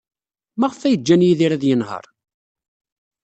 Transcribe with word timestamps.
Maɣef 0.59 0.81
ay 0.81 0.95
ǧǧan 0.99 1.25
Yidir 1.25 1.51
ad 1.53 1.63
yenheṛ? 1.69 2.05